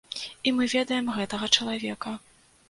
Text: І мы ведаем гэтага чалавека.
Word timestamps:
І 0.47 0.53
мы 0.59 0.63
ведаем 0.71 1.11
гэтага 1.17 1.51
чалавека. 1.57 2.17